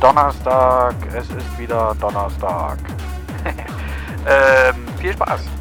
[0.00, 0.94] Donnerstag.
[1.14, 2.78] Es ist wieder Donnerstag.
[4.26, 5.55] ähm, viel Spaß.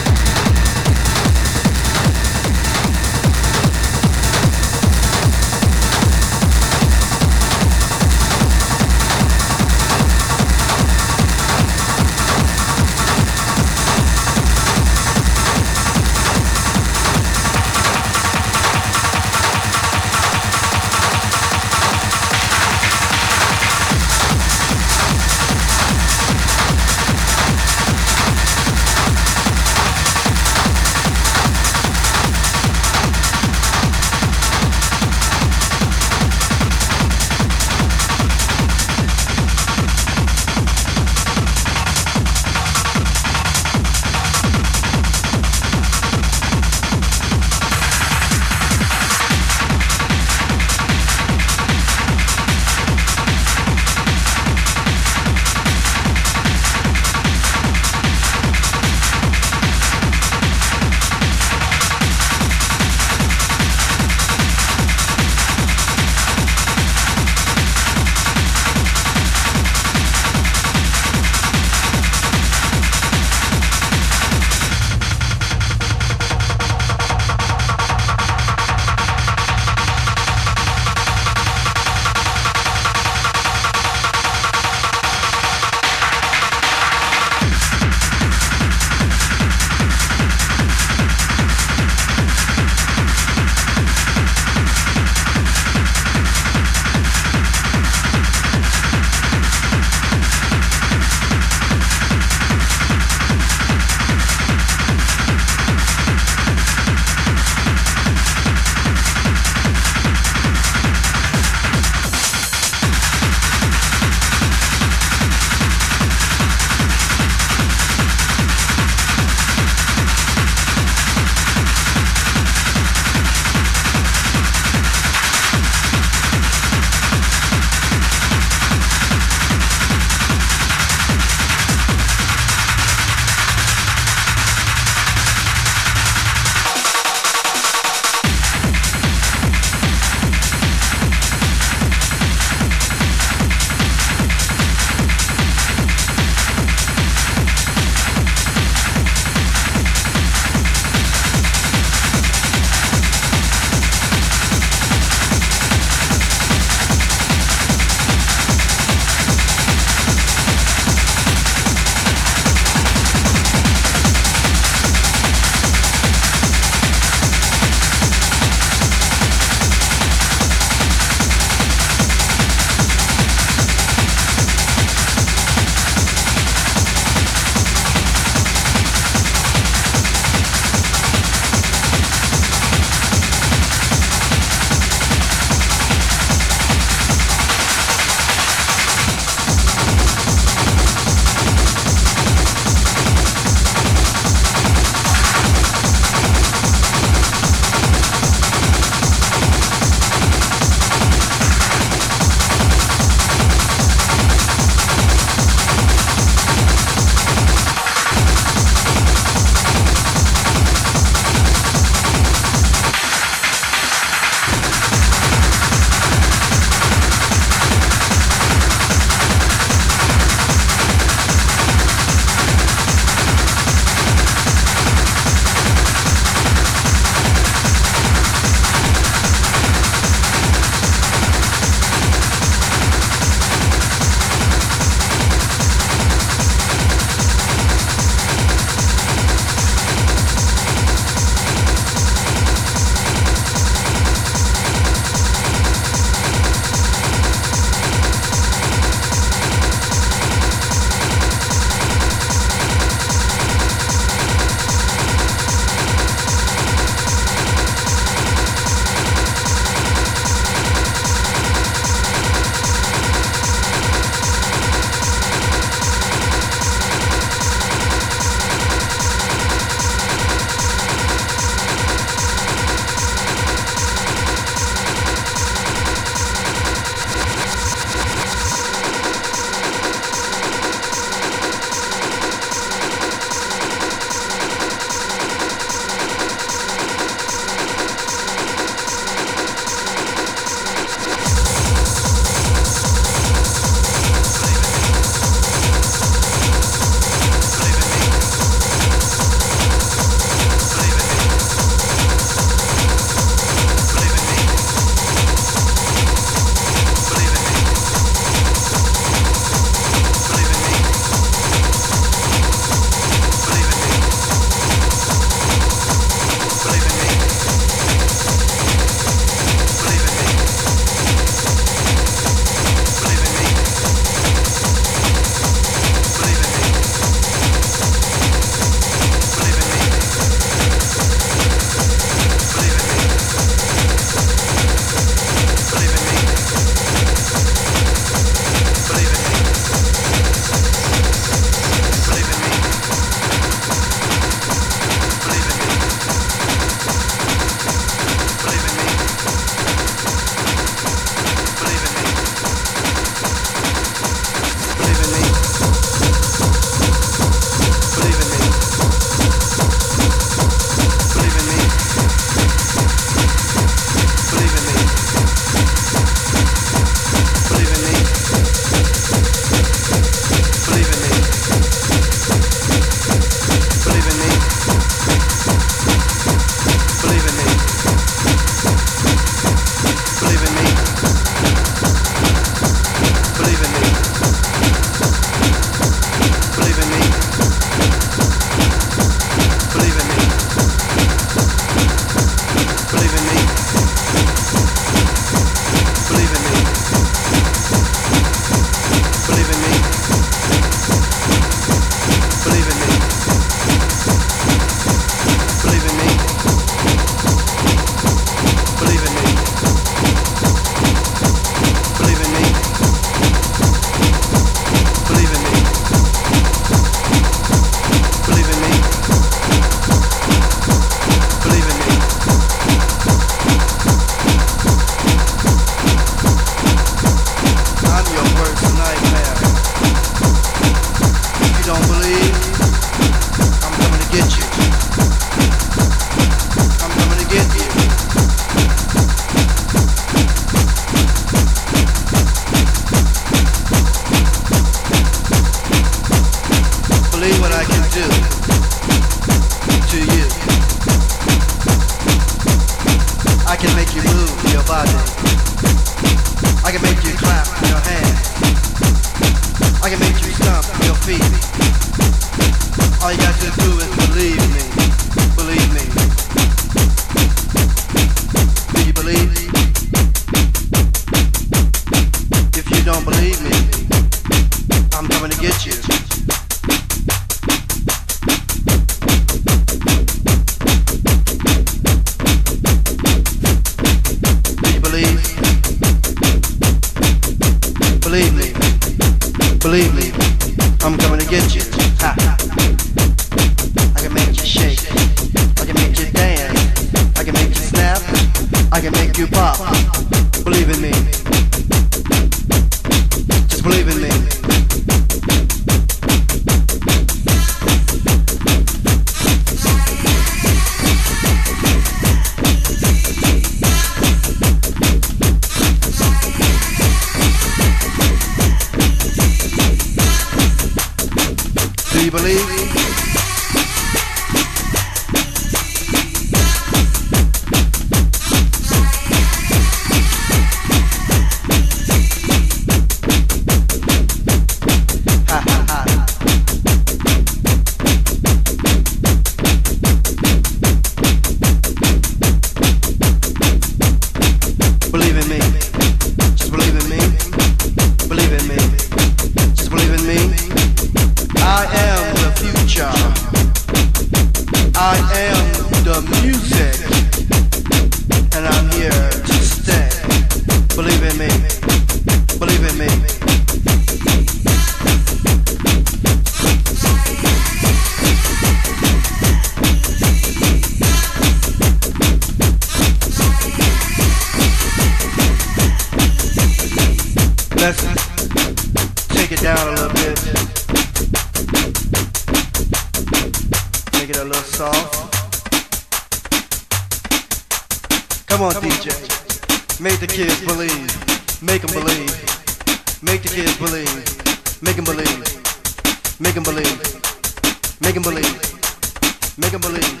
[598.04, 599.38] believe.
[599.38, 600.00] Make them believe.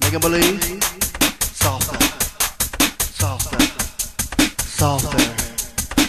[0.00, 0.82] Make them believe.
[1.40, 1.98] Softer.
[2.98, 3.60] Softer.
[4.58, 5.24] Softer.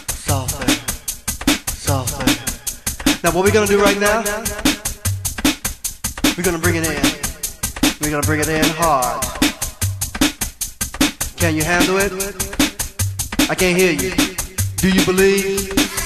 [0.10, 0.67] Softer.
[1.71, 2.26] Softer.
[3.23, 4.23] Now what we're gonna do right now?
[6.36, 7.02] We're gonna bring it in.
[8.02, 9.23] We're gonna bring it in hard.
[11.38, 12.12] Can you handle it?
[13.52, 14.13] I can't hear you.
[14.78, 15.96] Do you believe?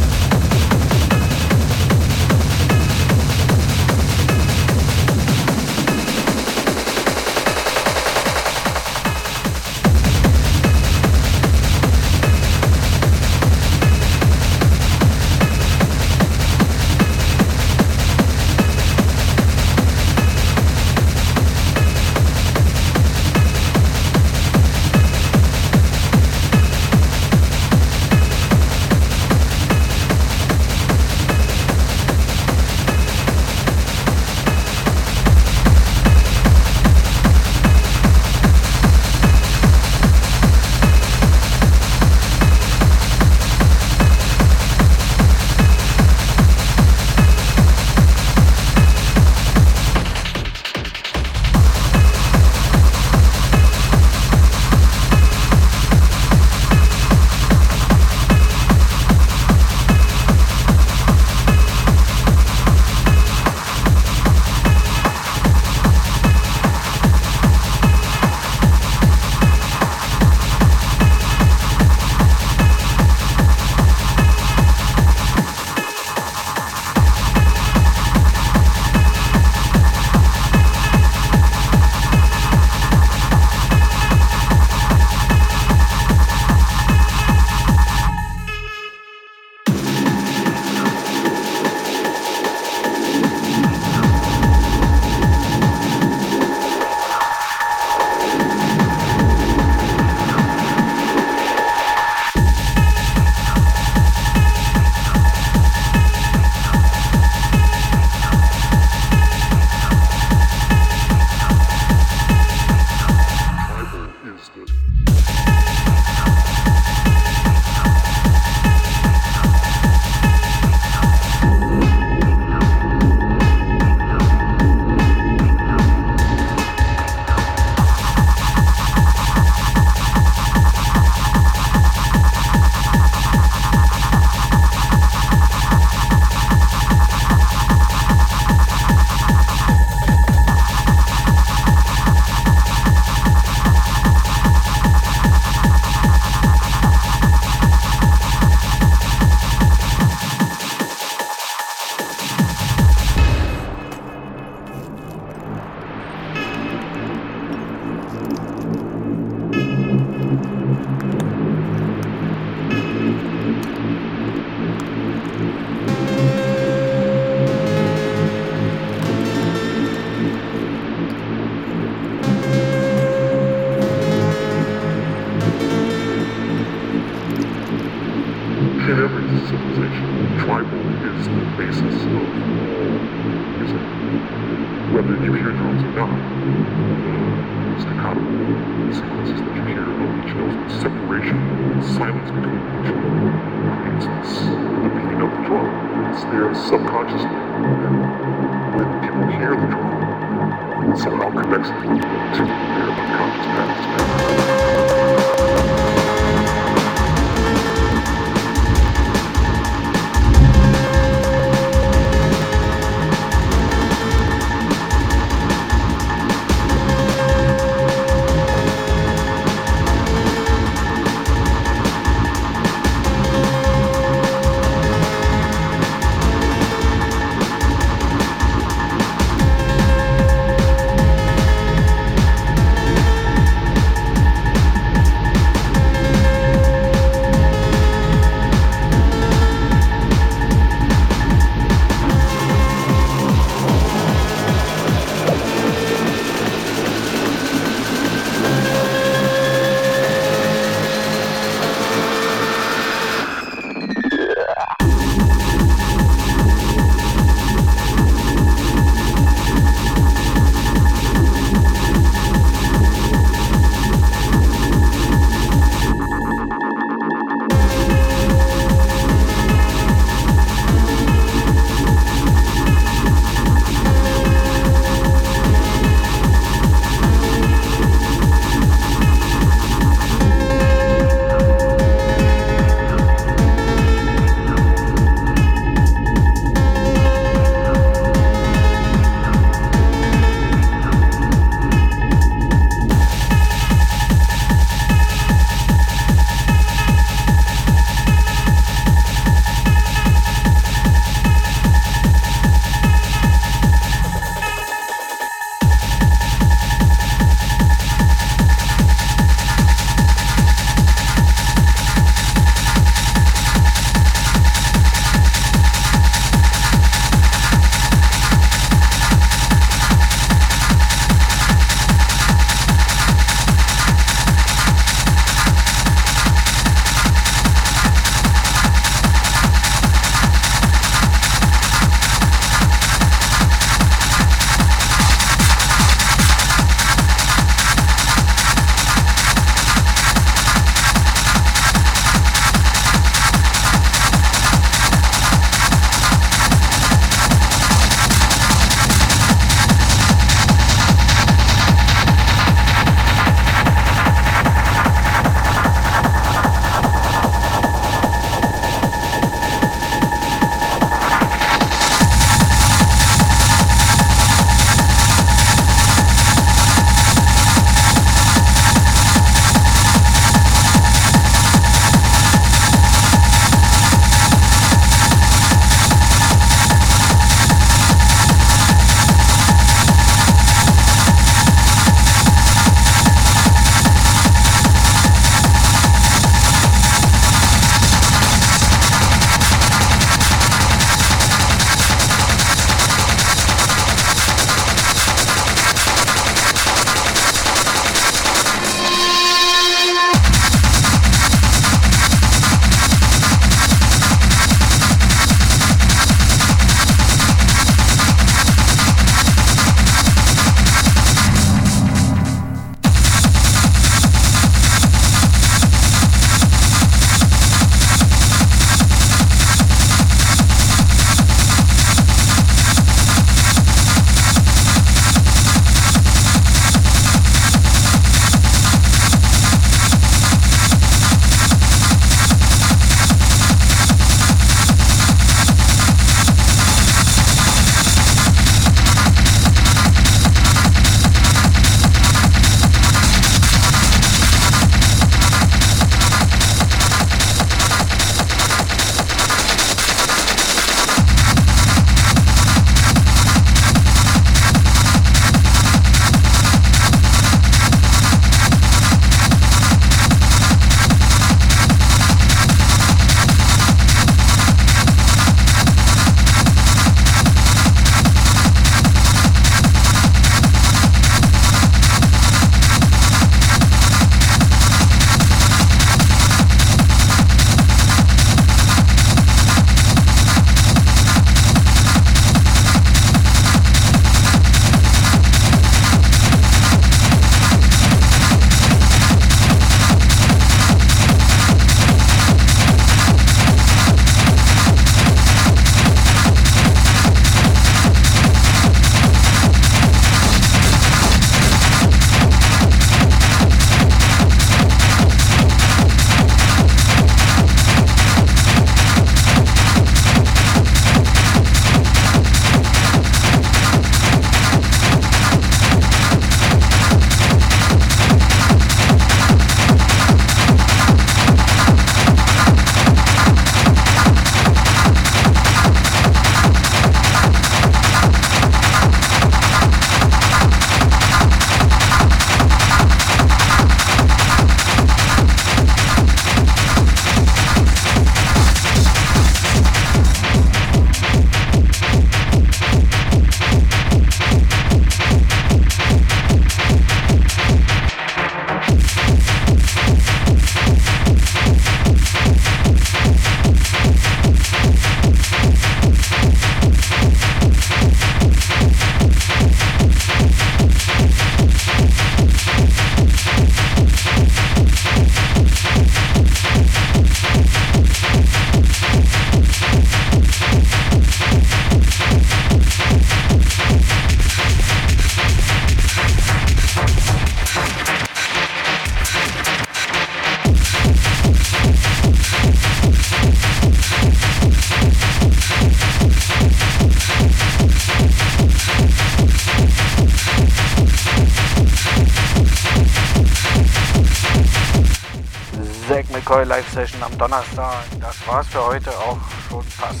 [595.94, 597.84] McCoy Live Session am Donnerstag.
[598.00, 599.16] Das war's für heute auch
[599.48, 600.00] schon fast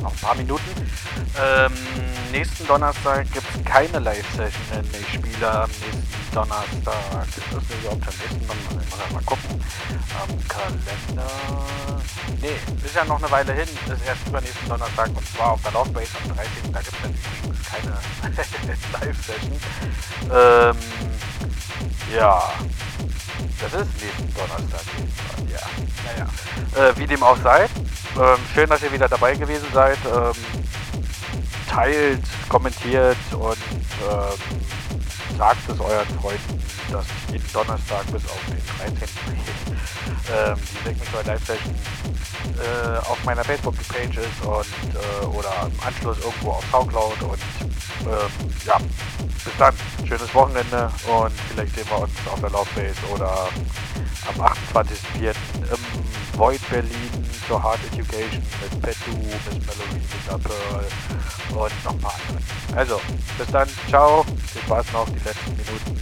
[0.00, 0.70] noch ein paar Minuten.
[1.38, 1.72] Ähm,
[2.30, 7.28] nächsten Donnerstag gibt es keine Live Session, denn ich spiele am nächsten Donnerstag.
[7.28, 8.82] Ist das überhaupt am nächsten Donnerstag?
[8.82, 9.64] Ich muss mal gucken.
[10.20, 11.30] Am Kalender.
[12.40, 13.68] Nee, ist ja noch eine Weile hin.
[13.86, 16.72] Ist erst übernächsten Donnerstag und zwar auf der Love Base am 13.
[16.72, 17.14] Da gibt es dann
[17.44, 17.98] übrigens keine
[18.92, 19.60] Live Session.
[20.32, 20.76] Ähm,
[22.14, 22.52] ja.
[23.60, 24.82] Das ist nächsten Donnerstag.
[25.48, 25.60] Ja,
[26.04, 26.90] naja.
[26.90, 27.68] Äh, wie dem auch sei.
[28.16, 29.98] Ähm, schön, dass ihr wieder dabei gewesen seid.
[30.06, 30.34] Ähm,
[31.68, 33.56] teilt, kommentiert und
[34.10, 34.60] ähm,
[35.36, 39.08] sagt es euren Freunden, dass jeden Donnerstag bis auf den 13.
[40.32, 41.74] ähm, die Segment Live Session
[42.58, 47.40] äh, auf meiner Facebook-Page ist und äh, oder im Anschluss irgendwo auf Soundcloud und
[48.06, 48.78] ähm, ja,
[49.44, 49.74] bis dann.
[50.06, 53.48] Schönes Wochenende und vielleicht sehen wir uns auf der Laufbase oder
[54.28, 55.34] am 28.04.
[55.70, 57.10] im Void Berlin
[57.46, 60.86] zur Hard Education mit Petu, Miss Mallory, Linda Pearl
[61.50, 62.78] und noch ein paar andere.
[62.78, 63.00] Also,
[63.36, 66.00] bis dann, ciao, viel Spaß noch, die letzten Minuten.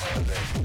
[0.00, 0.62] Mal sehen.